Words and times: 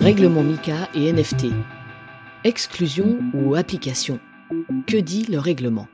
Règlement 0.00 0.42
MICA 0.42 0.88
et 0.94 1.12
NFT. 1.12 1.46
Exclusion 2.44 3.18
ou 3.32 3.54
application. 3.54 4.18
Que 4.86 4.96
dit 4.96 5.24
le 5.24 5.38
règlement? 5.38 5.86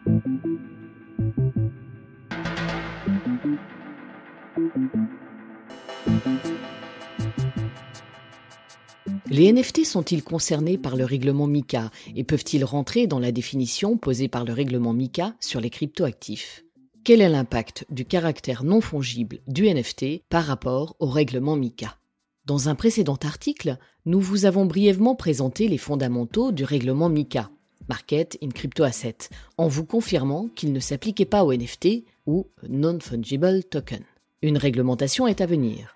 Les 9.28 9.52
NFT 9.52 9.84
sont-ils 9.84 10.24
concernés 10.24 10.78
par 10.78 10.96
le 10.96 11.04
règlement 11.04 11.46
MICA 11.46 11.90
et 12.14 12.24
peuvent-ils 12.24 12.64
rentrer 12.64 13.06
dans 13.06 13.18
la 13.18 13.32
définition 13.32 13.96
posée 13.96 14.28
par 14.28 14.44
le 14.44 14.52
règlement 14.52 14.92
MICA 14.92 15.34
sur 15.40 15.60
les 15.60 15.70
cryptoactifs? 15.70 16.65
Quel 17.06 17.20
est 17.20 17.28
l'impact 17.28 17.86
du 17.88 18.04
caractère 18.04 18.64
non 18.64 18.80
fongible 18.80 19.38
du 19.46 19.72
NFT 19.72 20.24
par 20.28 20.42
rapport 20.44 20.96
au 20.98 21.06
règlement 21.06 21.54
MICA 21.54 21.96
Dans 22.46 22.68
un 22.68 22.74
précédent 22.74 23.16
article, 23.22 23.76
nous 24.06 24.20
vous 24.20 24.44
avons 24.44 24.66
brièvement 24.66 25.14
présenté 25.14 25.68
les 25.68 25.78
fondamentaux 25.78 26.50
du 26.50 26.64
règlement 26.64 27.08
MICA, 27.08 27.48
Market 27.88 28.36
in 28.42 28.48
Crypto 28.48 28.82
Asset, 28.82 29.18
en 29.56 29.68
vous 29.68 29.84
confirmant 29.84 30.48
qu'il 30.56 30.72
ne 30.72 30.80
s'appliquait 30.80 31.26
pas 31.26 31.44
aux 31.44 31.54
NFT 31.54 32.02
ou 32.26 32.48
Non-Fungible 32.68 33.62
Token. 33.62 34.02
Une 34.42 34.58
réglementation 34.58 35.28
est 35.28 35.40
à 35.40 35.46
venir. 35.46 35.94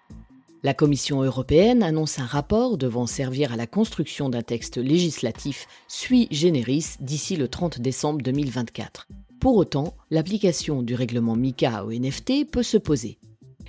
La 0.62 0.74
Commission 0.74 1.24
européenne 1.24 1.82
annonce 1.82 2.20
un 2.20 2.26
rapport 2.26 2.78
devant 2.78 3.08
servir 3.08 3.52
à 3.52 3.56
la 3.56 3.66
construction 3.66 4.28
d'un 4.28 4.42
texte 4.42 4.76
législatif 4.76 5.66
sui 5.88 6.28
generis 6.30 6.86
d'ici 7.00 7.34
le 7.34 7.48
30 7.48 7.80
décembre 7.80 8.22
2024. 8.22 9.08
Pour 9.40 9.56
autant, 9.56 9.94
l'application 10.10 10.82
du 10.82 10.94
règlement 10.94 11.34
MICA 11.34 11.86
au 11.86 11.92
NFT 11.92 12.50
peut 12.50 12.62
se 12.62 12.76
poser. 12.76 13.16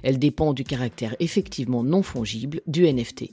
Elle 0.03 0.20
dépend 0.20 0.52
du 0.52 0.66
caractère 0.66 1.16
effectivement 1.21 1.81
non 1.81 2.03
fongible 2.03 2.59
du 2.67 2.91
NFT. 2.91 3.30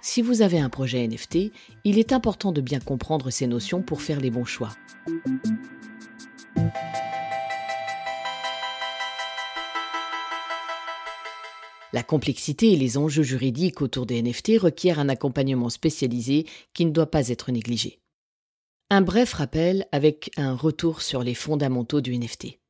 Si 0.00 0.20
vous 0.20 0.42
avez 0.42 0.58
un 0.58 0.68
projet 0.68 1.06
NFT, 1.06 1.52
il 1.84 2.00
est 2.00 2.12
important 2.12 2.50
de 2.50 2.60
bien 2.60 2.80
comprendre 2.80 3.30
ces 3.30 3.46
notions 3.46 3.82
pour 3.82 4.02
faire 4.02 4.18
les 4.18 4.30
bons 4.30 4.44
choix. 4.44 4.70
La 11.92 12.02
complexité 12.02 12.72
et 12.72 12.76
les 12.76 12.98
enjeux 12.98 13.22
juridiques 13.22 13.80
autour 13.80 14.06
des 14.06 14.20
NFT 14.20 14.58
requièrent 14.58 14.98
un 14.98 15.08
accompagnement 15.08 15.70
spécialisé 15.70 16.46
qui 16.74 16.84
ne 16.84 16.90
doit 16.90 17.12
pas 17.12 17.28
être 17.28 17.52
négligé. 17.52 18.00
Un 18.88 19.00
bref 19.00 19.32
rappel 19.32 19.88
avec 19.90 20.30
un 20.36 20.54
retour 20.54 21.02
sur 21.02 21.24
les 21.24 21.34
fondamentaux 21.34 22.00
du 22.00 22.16
NFT. 22.16 22.60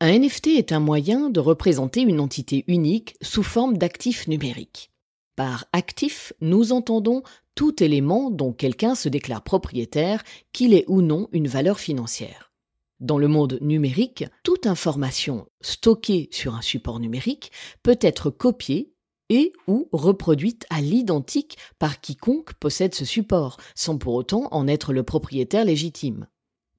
Un 0.00 0.18
NFT 0.18 0.48
est 0.48 0.72
un 0.72 0.78
moyen 0.78 1.30
de 1.30 1.40
représenter 1.40 2.02
une 2.02 2.20
entité 2.20 2.64
unique 2.66 3.16
sous 3.22 3.42
forme 3.42 3.78
d'actif 3.78 4.28
numérique. 4.28 4.90
Par 5.36 5.64
actif, 5.72 6.34
nous 6.42 6.72
entendons 6.72 7.22
tout 7.54 7.82
élément 7.82 8.30
dont 8.30 8.52
quelqu'un 8.52 8.94
se 8.94 9.08
déclare 9.08 9.42
propriétaire, 9.42 10.22
qu'il 10.52 10.74
ait 10.74 10.84
ou 10.86 11.00
non 11.00 11.28
une 11.32 11.48
valeur 11.48 11.80
financière. 11.80 12.52
Dans 13.00 13.16
le 13.16 13.28
monde 13.28 13.56
numérique, 13.62 14.26
toute 14.42 14.66
information 14.66 15.48
stockée 15.62 16.28
sur 16.30 16.54
un 16.54 16.62
support 16.62 17.00
numérique 17.00 17.52
peut 17.82 17.98
être 18.02 18.28
copiée 18.28 18.93
ou 19.66 19.88
reproduite 19.92 20.66
à 20.70 20.80
l'identique 20.80 21.58
par 21.78 22.00
quiconque 22.00 22.54
possède 22.54 22.94
ce 22.94 23.04
support, 23.04 23.58
sans 23.74 23.98
pour 23.98 24.14
autant 24.14 24.48
en 24.50 24.68
être 24.68 24.92
le 24.92 25.02
propriétaire 25.02 25.64
légitime. 25.64 26.26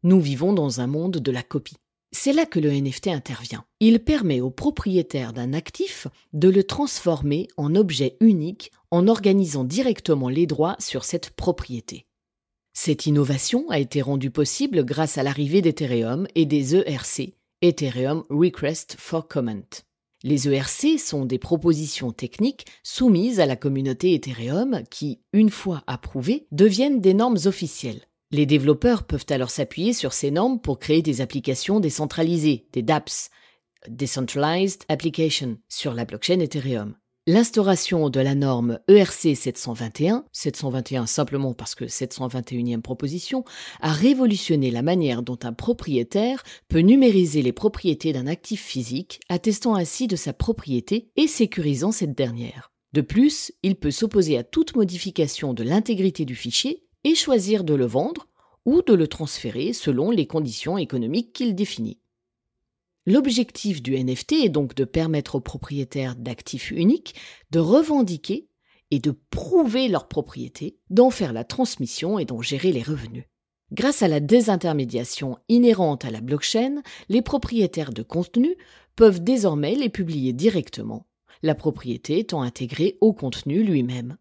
Nous 0.03 0.19
vivons 0.19 0.53
dans 0.53 0.81
un 0.81 0.87
monde 0.87 1.17
de 1.17 1.31
la 1.31 1.43
copie. 1.43 1.77
C'est 2.11 2.31
là 2.31 2.45
que 2.45 2.59
le 2.59 2.71
NFT 2.71 3.07
intervient. 3.07 3.65
Il 3.79 3.99
permet 3.99 4.39
au 4.39 4.49
propriétaire 4.49 5.33
d'un 5.33 5.51
actif 5.53 6.07
de 6.31 6.47
le 6.47 6.63
transformer 6.63 7.47
en 7.57 7.75
objet 7.75 8.15
unique 8.21 8.71
en 8.91 9.07
organisant 9.07 9.65
directement 9.65 10.29
les 10.29 10.47
droits 10.47 10.77
sur 10.79 11.03
cette 11.03 11.31
propriété. 11.31 12.05
Cette 12.73 13.05
innovation 13.05 13.69
a 13.69 13.79
été 13.79 14.01
rendue 14.01 14.31
possible 14.31 14.85
grâce 14.85 15.17
à 15.17 15.23
l'arrivée 15.23 15.61
d'Ethereum 15.61 16.27
et 16.35 16.45
des 16.45 16.75
ERC, 16.75 17.33
Ethereum 17.61 18.23
Request 18.29 18.95
for 18.97 19.27
Comment. 19.27 19.63
Les 20.25 20.49
ERC 20.49 20.97
sont 20.97 21.23
des 21.23 21.37
propositions 21.37 22.11
techniques 22.11 22.65
soumises 22.81 23.39
à 23.39 23.45
la 23.45 23.55
communauté 23.55 24.15
Ethereum 24.15 24.81
qui, 24.89 25.21
une 25.33 25.51
fois 25.51 25.83
approuvées, 25.85 26.47
deviennent 26.51 26.99
des 26.99 27.13
normes 27.13 27.37
officielles. 27.45 28.01
Les 28.31 28.47
développeurs 28.47 29.03
peuvent 29.03 29.27
alors 29.29 29.51
s'appuyer 29.51 29.93
sur 29.93 30.13
ces 30.13 30.31
normes 30.31 30.59
pour 30.59 30.79
créer 30.79 31.03
des 31.03 31.21
applications 31.21 31.79
décentralisées, 31.79 32.65
des 32.73 32.81
dApps, 32.81 33.29
Decentralized 33.87 34.81
Application, 34.89 35.59
sur 35.69 35.93
la 35.93 36.05
blockchain 36.05 36.39
Ethereum. 36.39 36.95
L'instauration 37.27 38.11
de 38.11 38.19
la 38.19 38.35
norme 38.35 38.77
ERC 38.87 39.35
721, 39.35 40.25
721 40.31 41.07
simplement 41.07 41.55
parce 41.55 41.73
que 41.73 41.85
721e 41.85 42.81
proposition, 42.81 43.43
a 43.81 43.91
révolutionné 43.91 44.69
la 44.69 44.83
manière 44.83 45.23
dont 45.23 45.39
un 45.41 45.51
propriétaire 45.51 46.43
peut 46.67 46.81
numériser 46.81 47.41
les 47.41 47.51
propriétés 47.51 48.13
d'un 48.13 48.27
actif 48.27 48.61
physique, 48.61 49.21
attestant 49.27 49.73
ainsi 49.73 50.05
de 50.05 50.15
sa 50.15 50.33
propriété 50.33 51.09
et 51.15 51.25
sécurisant 51.25 51.91
cette 51.91 52.15
dernière. 52.15 52.71
De 52.93 53.01
plus, 53.01 53.51
il 53.63 53.75
peut 53.75 53.89
s'opposer 53.89 54.37
à 54.37 54.43
toute 54.43 54.75
modification 54.75 55.55
de 55.55 55.63
l'intégrité 55.63 56.25
du 56.25 56.35
fichier 56.35 56.85
et 57.05 57.15
choisir 57.15 57.63
de 57.63 57.73
le 57.73 57.87
vendre 57.87 58.27
ou 58.65 58.83
de 58.83 58.93
le 58.93 59.07
transférer 59.07 59.73
selon 59.73 60.11
les 60.11 60.27
conditions 60.27 60.77
économiques 60.77 61.33
qu'il 61.33 61.55
définit. 61.55 61.97
L'objectif 63.07 63.83
du 63.83 63.95
NFT 63.95 64.33
est 64.45 64.49
donc 64.49 64.73
de 64.73 64.83
permettre 64.83 65.35
aux 65.35 65.41
propriétaires 65.41 66.15
d'actifs 66.15 66.71
uniques 66.71 67.13
de 67.51 67.59
revendiquer 67.59 68.47
et 68.89 68.99
de 68.99 69.11
prouver 69.29 69.87
leur 69.87 70.07
propriété, 70.07 70.79
d'en 70.89 71.11
faire 71.11 71.33
la 71.33 71.43
transmission 71.43 72.17
et 72.17 72.25
d'en 72.25 72.41
gérer 72.41 72.71
les 72.71 72.81
revenus. 72.81 73.25
Grâce 73.71 74.03
à 74.03 74.07
la 74.07 74.19
désintermédiation 74.19 75.37
inhérente 75.49 76.05
à 76.05 76.11
la 76.11 76.21
blockchain, 76.21 76.81
les 77.09 77.21
propriétaires 77.21 77.93
de 77.93 78.03
contenu 78.03 78.55
peuvent 78.95 79.23
désormais 79.23 79.75
les 79.75 79.89
publier 79.89 80.33
directement, 80.33 81.07
la 81.43 81.55
propriété 81.55 82.19
étant 82.19 82.41
intégrée 82.41 82.97
au 83.01 83.13
contenu 83.13 83.63
lui-même. 83.63 84.17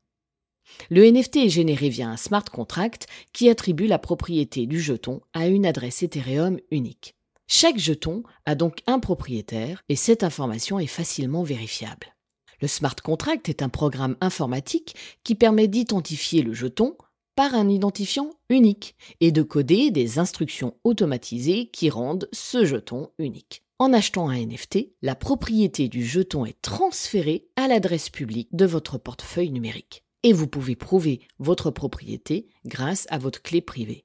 Le 0.91 1.11
NFT 1.11 1.37
est 1.37 1.51
généré 1.51 1.89
via 1.89 2.09
un 2.09 2.16
smart 2.16 2.45
contract 2.45 3.06
qui 3.33 3.49
attribue 3.49 3.87
la 3.87 3.99
propriété 3.99 4.66
du 4.66 4.81
jeton 4.81 5.21
à 5.33 5.47
une 5.47 5.66
adresse 5.66 6.03
Ethereum 6.03 6.59
unique. 6.71 7.15
Chaque 7.56 7.78
jeton 7.78 8.25
a 8.47 8.56
donc 8.56 8.82
un 8.88 8.98
propriétaire 8.98 9.84
et 9.88 9.94
cette 9.94 10.25
information 10.25 10.81
est 10.81 10.88
facilement 10.88 11.44
vérifiable. 11.44 12.16
Le 12.60 12.66
smart 12.66 12.97
contract 12.97 13.48
est 13.48 13.62
un 13.62 13.69
programme 13.69 14.16
informatique 14.20 14.97
qui 15.22 15.37
permet 15.37 15.69
d'identifier 15.69 16.42
le 16.42 16.53
jeton 16.53 16.97
par 17.37 17.54
un 17.54 17.69
identifiant 17.69 18.31
unique 18.48 18.97
et 19.20 19.31
de 19.31 19.42
coder 19.42 19.92
des 19.92 20.19
instructions 20.19 20.75
automatisées 20.82 21.66
qui 21.66 21.91
rendent 21.91 22.28
ce 22.32 22.65
jeton 22.65 23.10
unique. 23.20 23.62
En 23.78 23.92
achetant 23.92 24.28
un 24.28 24.47
NFT, 24.47 24.88
la 25.00 25.15
propriété 25.15 25.86
du 25.86 26.04
jeton 26.04 26.44
est 26.44 26.60
transférée 26.60 27.47
à 27.54 27.69
l'adresse 27.69 28.10
publique 28.10 28.48
de 28.50 28.66
votre 28.66 28.98
portefeuille 28.98 29.53
numérique. 29.53 30.03
Et 30.25 30.32
vous 30.32 30.48
pouvez 30.48 30.75
prouver 30.75 31.21
votre 31.38 31.71
propriété 31.71 32.48
grâce 32.66 33.06
à 33.10 33.19
votre 33.19 33.42
clé 33.42 33.60
privée. 33.60 34.04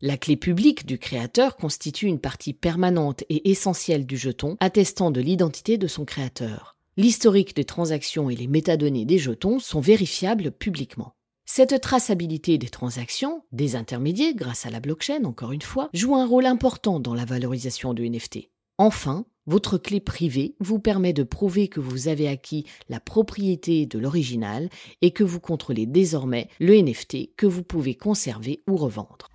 La 0.00 0.16
clé 0.16 0.36
publique 0.36 0.86
du 0.86 0.96
créateur 0.96 1.56
constitue 1.56 2.06
une 2.06 2.20
partie 2.20 2.52
permanente 2.52 3.24
et 3.28 3.50
essentielle 3.50 4.06
du 4.06 4.16
jeton 4.16 4.56
attestant 4.60 5.10
de 5.10 5.20
l'identité 5.20 5.76
de 5.76 5.88
son 5.88 6.04
créateur. 6.04 6.76
L'historique 6.96 7.56
des 7.56 7.64
transactions 7.64 8.30
et 8.30 8.36
les 8.36 8.46
métadonnées 8.46 9.06
des 9.06 9.18
jetons 9.18 9.58
sont 9.58 9.80
vérifiables 9.80 10.52
publiquement. 10.52 11.14
Cette 11.46 11.80
traçabilité 11.80 12.58
des 12.58 12.68
transactions, 12.68 13.42
des 13.50 13.74
intermédiaires 13.74 14.36
grâce 14.36 14.66
à 14.66 14.70
la 14.70 14.78
blockchain 14.78 15.24
encore 15.24 15.50
une 15.50 15.62
fois, 15.62 15.90
joue 15.92 16.14
un 16.14 16.26
rôle 16.26 16.46
important 16.46 17.00
dans 17.00 17.14
la 17.14 17.24
valorisation 17.24 17.92
du 17.92 18.08
NFT. 18.08 18.50
Enfin, 18.76 19.26
votre 19.46 19.78
clé 19.78 19.98
privée 19.98 20.54
vous 20.60 20.78
permet 20.78 21.12
de 21.12 21.24
prouver 21.24 21.66
que 21.66 21.80
vous 21.80 22.06
avez 22.06 22.28
acquis 22.28 22.66
la 22.88 23.00
propriété 23.00 23.86
de 23.86 23.98
l'original 23.98 24.68
et 25.02 25.10
que 25.10 25.24
vous 25.24 25.40
contrôlez 25.40 25.86
désormais 25.86 26.48
le 26.60 26.80
NFT 26.80 27.34
que 27.36 27.46
vous 27.46 27.64
pouvez 27.64 27.96
conserver 27.96 28.62
ou 28.68 28.76
revendre. 28.76 29.28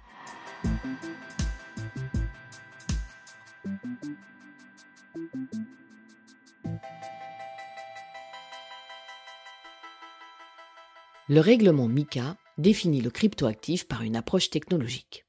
Le 11.29 11.39
règlement 11.39 11.87
MICA 11.87 12.35
définit 12.57 13.01
le 13.01 13.09
cryptoactif 13.09 13.87
par 13.87 14.03
une 14.03 14.15
approche 14.15 14.49
technologique. 14.49 15.25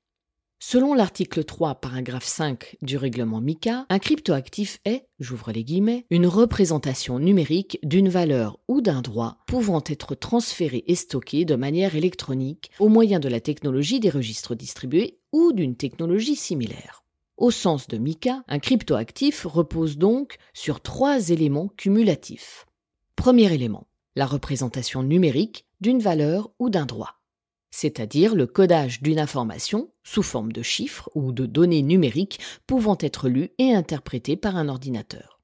Selon 0.67 0.95
l'article 0.95 1.45
3, 1.45 1.75
paragraphe 1.75 2.25
5 2.25 2.79
du 2.81 2.97
règlement 2.97 3.43
MICA, 3.43 3.85
un 3.91 3.99
cryptoactif 3.99 4.81
est, 4.87 5.07
j'ouvre 5.21 5.53
les 5.53 5.63
guillemets, 5.63 6.07
une 6.09 6.27
représentation 6.27 7.19
numérique 7.19 7.79
d'une 7.83 8.09
valeur 8.09 8.59
ou 8.67 8.81
d'un 8.81 9.03
droit 9.03 9.37
pouvant 9.47 9.83
être 9.87 10.15
transféré 10.15 10.83
et 10.87 10.95
stocké 10.95 11.45
de 11.45 11.55
manière 11.55 11.97
électronique 11.97 12.71
au 12.79 12.89
moyen 12.89 13.21
de 13.21 13.29
la 13.29 13.41
technologie 13.41 14.01
des 14.01 14.09
registres 14.09 14.55
distribués 14.55 15.19
ou 15.33 15.53
d'une 15.53 15.77
technologie 15.77 16.35
similaire. 16.35 17.05
Au 17.37 17.51
sens 17.51 17.87
de 17.87 17.99
Mika, 17.99 18.43
un 18.49 18.59
cryptoactif 18.59 19.45
repose 19.45 19.99
donc 19.99 20.39
sur 20.55 20.81
trois 20.81 21.29
éléments 21.29 21.69
cumulatifs. 21.77 22.65
Premier 23.17 23.53
élément, 23.53 23.87
la 24.17 24.25
représentation 24.25 25.03
numérique 25.03 25.67
d'une 25.83 26.01
valeur 26.01 26.53
ou 26.59 26.71
d'un 26.71 26.87
droit, 26.87 27.21
c'est-à-dire 27.75 28.37
le 28.37 28.47
codage 28.47 29.03
d'une 29.03 29.19
information 29.19 29.91
sous 30.05 30.23
forme 30.23 30.53
de 30.53 30.63
chiffres 30.63 31.11
ou 31.17 31.33
de 31.33 31.45
données 31.45 31.83
numériques 31.83 32.39
pouvant 32.69 32.97
être 33.01 33.29
lues 33.29 33.51
et 33.59 33.75
interprétées 33.75 34.37
par 34.37 34.55
un 34.55 34.69
ordinateur. 34.69 35.41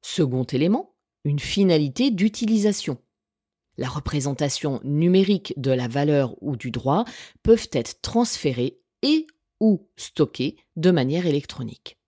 Second 0.00 0.44
élément, 0.44 0.94
une 1.24 1.40
finalité 1.40 2.12
d'utilisation. 2.12 2.98
La 3.78 3.88
représentation 3.88 4.80
numérique 4.84 5.54
de 5.56 5.72
la 5.72 5.88
valeur 5.88 6.36
ou 6.40 6.54
du 6.54 6.70
droit 6.70 7.04
peuvent 7.42 7.68
être 7.72 8.00
transférées 8.00 8.78
et 9.02 9.26
ou 9.58 9.88
stockées 9.96 10.56
de 10.76 10.92
manière 10.92 11.26
électronique. 11.26 11.98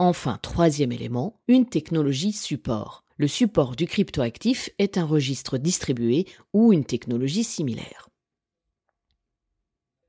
Enfin, 0.00 0.40
troisième 0.42 0.90
élément, 0.90 1.40
une 1.46 1.68
technologie 1.68 2.32
support. 2.32 3.04
Le 3.16 3.28
support 3.28 3.76
du 3.76 3.86
cryptoactif 3.86 4.70
est 4.78 4.98
un 4.98 5.04
registre 5.04 5.56
distribué 5.56 6.26
ou 6.52 6.72
une 6.72 6.84
technologie 6.84 7.44
similaire. 7.44 8.05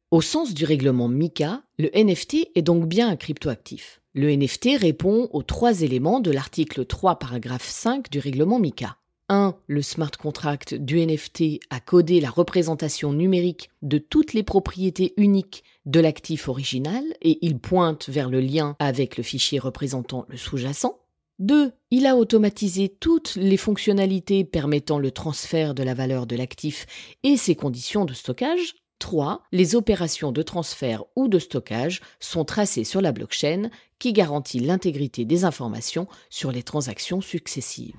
Au 0.09 0.21
sens 0.21 0.53
du 0.53 0.63
règlement 0.63 1.09
MICA, 1.09 1.63
le 1.77 1.89
NFT 1.93 2.47
est 2.55 2.61
donc 2.61 2.87
bien 2.87 3.09
un 3.09 3.17
cryptoactif. 3.17 4.01
Le 4.13 4.33
NFT 4.33 4.79
répond 4.79 5.27
aux 5.33 5.43
trois 5.43 5.81
éléments 5.81 6.21
de 6.21 6.31
l'article 6.31 6.85
3 6.85 7.19
paragraphe 7.19 7.67
5 7.67 8.09
du 8.09 8.19
règlement 8.19 8.57
MICA. 8.57 8.95
1. 9.27 9.57
Le 9.67 9.81
smart 9.81 10.11
contract 10.11 10.75
du 10.75 11.05
NFT 11.05 11.59
a 11.69 11.81
codé 11.81 12.21
la 12.21 12.29
représentation 12.29 13.11
numérique 13.11 13.69
de 13.81 13.97
toutes 13.97 14.31
les 14.31 14.43
propriétés 14.43 15.13
uniques 15.17 15.65
de 15.85 15.99
l'actif 15.99 16.47
original 16.47 17.03
et 17.21 17.39
il 17.45 17.59
pointe 17.59 18.07
vers 18.07 18.29
le 18.29 18.39
lien 18.39 18.77
avec 18.79 19.17
le 19.17 19.23
fichier 19.23 19.59
représentant 19.59 20.25
le 20.29 20.37
sous-jacent. 20.37 21.01
2. 21.39 21.73
Il 21.91 22.05
a 22.05 22.15
automatisé 22.15 22.87
toutes 22.87 23.35
les 23.35 23.57
fonctionnalités 23.57 24.45
permettant 24.45 24.99
le 24.99 25.11
transfert 25.11 25.73
de 25.73 25.83
la 25.83 25.93
valeur 25.93 26.27
de 26.27 26.37
l'actif 26.37 26.85
et 27.23 27.35
ses 27.35 27.55
conditions 27.55 28.05
de 28.05 28.13
stockage. 28.13 28.73
3. 28.99 29.43
Les 29.51 29.75
opérations 29.75 30.31
de 30.31 30.41
transfert 30.41 31.03
ou 31.15 31.27
de 31.27 31.39
stockage 31.39 32.01
sont 32.19 32.45
tracées 32.45 32.83
sur 32.83 33.01
la 33.01 33.11
blockchain 33.11 33.69
qui 33.99 34.13
garantit 34.13 34.59
l'intégrité 34.59 35.25
des 35.25 35.45
informations 35.45 36.07
sur 36.29 36.51
les 36.51 36.63
transactions 36.63 37.21
successives. 37.21 37.95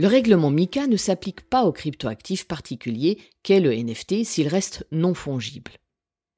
Le 0.00 0.06
règlement 0.06 0.50
MICA 0.50 0.86
ne 0.86 0.96
s'applique 0.96 1.42
pas 1.42 1.64
au 1.64 1.72
cryptoactif 1.72 2.48
particulier 2.48 3.18
qu'est 3.42 3.60
le 3.60 3.74
NFT 3.74 4.24
s'il 4.24 4.48
reste 4.48 4.86
non 4.92 5.12
fongible. 5.12 5.72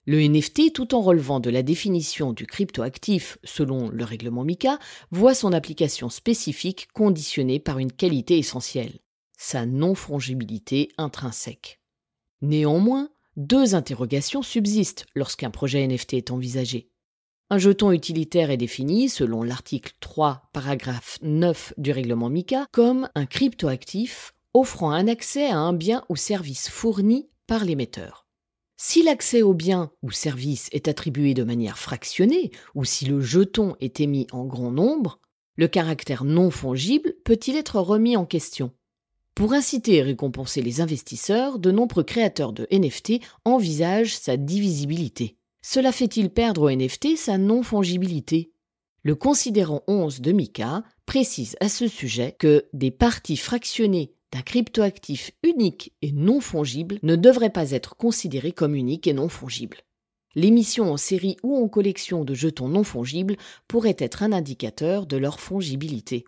Le 0.04 0.20
NFT, 0.20 0.72
tout 0.72 0.96
en 0.96 1.00
relevant 1.00 1.38
de 1.38 1.48
la 1.48 1.62
définition 1.62 2.32
du 2.32 2.44
cryptoactif 2.44 3.38
selon 3.44 3.88
le 3.88 4.02
règlement 4.04 4.42
MICA, 4.42 4.80
voit 5.12 5.34
son 5.34 5.52
application 5.52 6.08
spécifique 6.08 6.88
conditionnée 6.92 7.60
par 7.60 7.78
une 7.78 7.92
qualité 7.92 8.36
essentielle, 8.36 8.98
sa 9.38 9.64
non-fongibilité 9.64 10.88
intrinsèque. 10.98 11.80
Néanmoins, 12.40 13.10
deux 13.36 13.76
interrogations 13.76 14.42
subsistent 14.42 15.06
lorsqu'un 15.14 15.50
projet 15.50 15.86
NFT 15.86 16.14
est 16.14 16.30
envisagé. 16.32 16.90
Un 17.50 17.58
jeton 17.58 17.92
utilitaire 17.92 18.50
est 18.50 18.56
défini, 18.56 19.08
selon 19.08 19.44
l'article 19.44 19.92
3, 20.00 20.50
paragraphe 20.52 21.18
9 21.22 21.74
du 21.76 21.92
règlement 21.92 22.28
MICA, 22.28 22.66
comme 22.72 23.08
un 23.14 23.26
cryptoactif 23.26 24.34
offrant 24.52 24.90
un 24.90 25.06
accès 25.06 25.46
à 25.46 25.58
un 25.58 25.72
bien 25.72 26.04
ou 26.08 26.16
service 26.16 26.68
fourni 26.68 27.30
par 27.46 27.64
l'émetteur. 27.64 28.26
Si 28.84 29.04
l'accès 29.04 29.42
au 29.42 29.54
bien 29.54 29.92
ou 30.02 30.10
service 30.10 30.68
est 30.72 30.88
attribué 30.88 31.34
de 31.34 31.44
manière 31.44 31.78
fractionnée, 31.78 32.50
ou 32.74 32.84
si 32.84 33.04
le 33.04 33.20
jeton 33.20 33.76
est 33.78 34.00
émis 34.00 34.26
en 34.32 34.44
grand 34.44 34.72
nombre, 34.72 35.20
le 35.54 35.68
caractère 35.68 36.24
non 36.24 36.50
fongible 36.50 37.14
peut-il 37.24 37.54
être 37.54 37.78
remis 37.78 38.16
en 38.16 38.26
question? 38.26 38.72
Pour 39.36 39.52
inciter 39.52 39.94
et 39.94 40.02
récompenser 40.02 40.62
les 40.62 40.80
investisseurs, 40.80 41.60
de 41.60 41.70
nombreux 41.70 42.02
créateurs 42.02 42.52
de 42.52 42.66
NFT 42.72 43.22
envisagent 43.44 44.16
sa 44.16 44.36
divisibilité. 44.36 45.36
Cela 45.62 45.92
fait-il 45.92 46.28
perdre 46.30 46.62
au 46.62 46.70
NFT 46.70 47.16
sa 47.16 47.38
non-fongibilité? 47.38 48.50
Le 49.04 49.14
considérant 49.14 49.84
11 49.86 50.20
de 50.22 50.32
Mika 50.32 50.82
précise 51.06 51.54
à 51.60 51.68
ce 51.68 51.86
sujet 51.86 52.34
que 52.36 52.66
des 52.72 52.90
parties 52.90 53.36
fractionnées 53.36 54.12
d'un 54.32 54.42
cryptoactif 54.42 55.30
unique 55.42 55.92
et 56.00 56.10
non 56.12 56.40
fongible 56.40 56.98
ne 57.02 57.16
devraient 57.16 57.50
pas 57.50 57.70
être 57.70 57.96
considérées 57.96 58.52
comme 58.52 58.74
uniques 58.74 59.06
et 59.06 59.12
non 59.12 59.28
fongibles. 59.28 59.82
L'émission 60.34 60.90
en 60.90 60.96
série 60.96 61.36
ou 61.42 61.62
en 61.62 61.68
collection 61.68 62.24
de 62.24 62.32
jetons 62.32 62.68
non 62.68 62.84
fongibles 62.84 63.36
pourrait 63.68 63.96
être 63.98 64.22
un 64.22 64.32
indicateur 64.32 65.06
de 65.06 65.18
leur 65.18 65.40
fongibilité. 65.40 66.24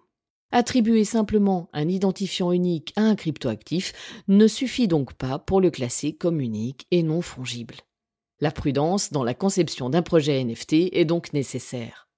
Attribuer 0.52 1.04
simplement 1.04 1.68
un 1.72 1.88
identifiant 1.88 2.52
unique 2.52 2.92
à 2.96 3.02
un 3.02 3.16
cryptoactif 3.16 3.92
ne 4.28 4.46
suffit 4.46 4.86
donc 4.86 5.14
pas 5.14 5.38
pour 5.38 5.60
le 5.60 5.70
classer 5.70 6.12
comme 6.12 6.40
unique 6.40 6.86
et 6.90 7.02
non 7.02 7.22
fongible. 7.22 7.76
La 8.40 8.50
prudence 8.50 9.10
dans 9.10 9.24
la 9.24 9.34
conception 9.34 9.88
d'un 9.88 10.02
projet 10.02 10.44
NFT 10.44 10.92
est 10.92 11.06
donc 11.06 11.32
nécessaire. 11.32 12.08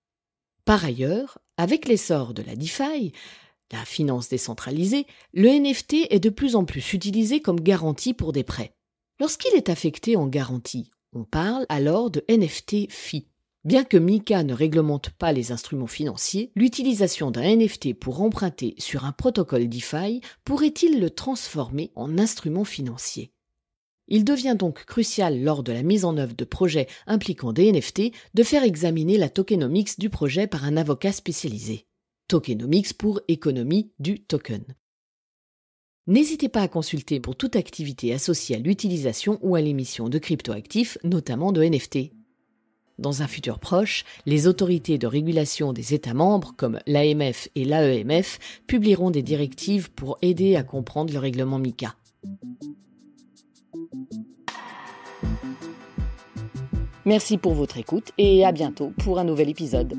Par 0.65 0.85
ailleurs, 0.85 1.39
avec 1.57 1.87
l'essor 1.87 2.35
de 2.35 2.43
la 2.43 2.57
DeFi, 2.57 3.13
la 3.73 3.85
finance 3.85 4.29
décentralisée, 4.29 5.07
le 5.33 5.49
NFT 5.49 6.07
est 6.11 6.21
de 6.21 6.31
plus 6.31 6.57
en 6.57 6.65
plus 6.65 6.93
utilisé 6.93 7.41
comme 7.41 7.61
garantie 7.61 8.15
pour 8.15 8.33
des 8.33 8.45
prêts. 8.45 8.75
Lorsqu'il 9.19 9.55
est 9.55 9.69
affecté 9.69 10.17
en 10.17 10.27
garantie, 10.27 10.91
on 11.13 11.25
parle 11.25 11.67
alors 11.69 12.11
de 12.11 12.25
NFT 12.29 12.91
FI. 12.91 13.29
Bien 13.65 13.83
que 13.83 13.97
Mika 13.97 14.45
ne 14.45 14.55
réglemente 14.55 15.11
pas 15.11 15.33
les 15.33 15.51
instruments 15.51 15.89
financiers, 15.89 16.53
l'utilisation 16.55 17.33
d'un 17.33 17.57
NFT 17.57 17.95
pour 17.95 18.23
emprunter 18.23 18.75
sur 18.79 19.05
un 19.05 19.13
protocole 19.13 19.69
DeFi 19.69 20.21
pourrait-il 20.45 21.01
le 21.01 21.11
transformer 21.11 21.91
en 21.97 22.19
instrument 22.19 22.65
financier? 22.65 23.33
Il 24.07 24.25
devient 24.25 24.55
donc 24.57 24.85
crucial 24.85 25.43
lors 25.43 25.65
de 25.65 25.73
la 25.73 25.83
mise 25.83 26.05
en 26.05 26.17
œuvre 26.17 26.37
de 26.37 26.45
projets 26.45 26.87
impliquant 27.09 27.53
des 27.53 27.73
NFT 27.73 28.13
de 28.35 28.43
faire 28.45 28.63
examiner 28.63 29.19
la 29.19 29.29
tokenomics 29.29 29.99
du 29.99 30.11
projet 30.11 30.47
par 30.47 30.65
un 30.65 30.77
avocat 30.77 31.11
spécialisé. 31.11 31.87
Tokenomics 32.29 32.95
pour 32.95 33.21
économie 33.29 33.93
du 34.01 34.19
token. 34.19 34.65
N'hésitez 36.09 36.49
pas 36.49 36.63
à 36.63 36.69
consulter 36.69 37.21
pour 37.21 37.37
toute 37.37 37.55
activité 37.55 38.13
associée 38.13 38.57
à 38.57 38.59
l'utilisation 38.59 39.39
ou 39.43 39.55
à 39.55 39.61
l'émission 39.61 40.09
de 40.09 40.19
cryptoactifs, 40.19 40.99
notamment 41.05 41.53
de 41.53 41.63
NFT. 41.63 42.11
Dans 42.99 43.23
un 43.23 43.29
futur 43.29 43.61
proche, 43.61 44.05
les 44.25 44.49
autorités 44.49 44.99
de 44.99 45.07
régulation 45.07 45.73
des 45.73 45.95
États 45.95 46.15
membres, 46.15 46.53
comme 46.57 46.81
l'AMF 46.87 47.49
et 47.55 47.65
l'AEMF, 47.65 48.41
publieront 48.67 49.13
des 49.13 49.23
directives 49.23 49.93
pour 49.93 50.19
aider 50.21 50.57
à 50.57 50.65
comprendre 50.65 51.13
le 51.13 51.21
règlement 51.21 51.61
MICA. 51.61 51.95
Merci 57.05 57.39
pour 57.39 57.55
votre 57.55 57.79
écoute 57.79 58.11
et 58.19 58.45
à 58.45 58.51
bientôt 58.51 58.93
pour 58.99 59.21
un 59.21 59.25
nouvel 59.25 59.49
épisode. 59.49 59.97